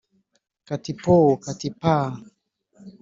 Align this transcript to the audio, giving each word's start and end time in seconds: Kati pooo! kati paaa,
Kati 0.67 0.91
pooo! 1.03 1.31
kati 1.43 1.67
paaa, 1.81 2.09